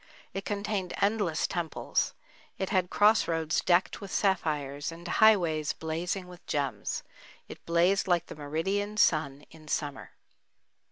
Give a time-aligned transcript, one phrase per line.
[0.33, 2.15] It contained endless temples.
[2.57, 7.03] It had cross roads decked with sapphires, and highways blazing with gems.
[7.47, 10.13] It blazed like the meridian sun in summer.